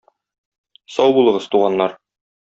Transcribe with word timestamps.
Сау 0.95 1.13
булыгыз, 1.17 1.45
туганнар. 1.57 1.93